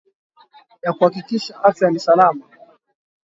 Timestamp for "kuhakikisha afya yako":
0.93-1.93